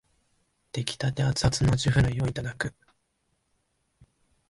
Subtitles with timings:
[0.71, 2.73] 出来立てアツアツのあじフライをいただく